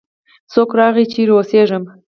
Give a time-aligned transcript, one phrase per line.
[0.51, 1.79] څوک راغی؟ چیرې اوسیږې؟